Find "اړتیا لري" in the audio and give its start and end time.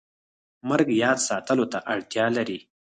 1.93-2.59